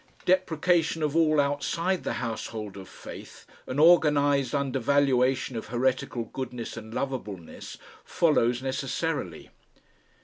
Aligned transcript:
Deprecation 0.25 1.03
of 1.03 1.15
all 1.15 1.39
outside 1.39 2.03
the 2.03 2.13
household 2.13 2.75
of 2.75 2.89
faith, 2.89 3.45
an 3.67 3.79
organised 3.79 4.55
undervaluation 4.55 5.55
of 5.55 5.67
heretical 5.67 6.23
goodness 6.33 6.75
and 6.75 6.91
lovableness, 6.91 7.77
follows, 8.03 8.63
necessarily. 8.63 9.51